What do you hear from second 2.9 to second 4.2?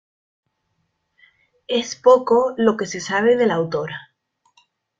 sabe de la autora.